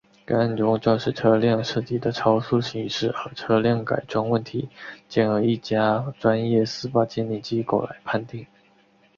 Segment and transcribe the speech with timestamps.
[0.25, 4.67] 该案中肇事车辆涉及的超速行驶和车辆改装问题
[5.07, 8.47] 将由一家专业司法鉴定机构来判定。